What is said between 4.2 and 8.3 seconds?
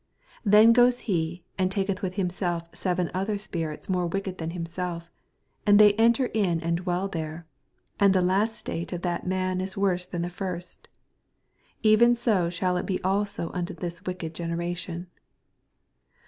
than himself, and they enter in and dwell there: and the